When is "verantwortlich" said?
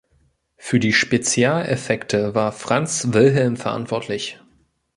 3.55-4.39